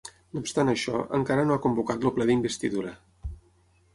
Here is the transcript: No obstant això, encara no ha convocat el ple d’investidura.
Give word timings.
No 0.35 0.39
obstant 0.43 0.71
això, 0.71 1.01
encara 1.17 1.43
no 1.49 1.57
ha 1.57 1.61
convocat 1.67 2.09
el 2.11 2.15
ple 2.17 2.27
d’investidura. 2.29 2.95